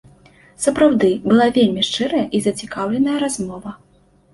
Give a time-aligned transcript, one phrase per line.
[0.65, 3.81] Сапраўды, была вельмі шчырая і зацікаўленая размова.